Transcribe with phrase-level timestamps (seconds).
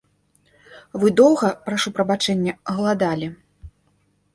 [1.03, 3.35] Вы доўга, прашу прабачэння, галадалі.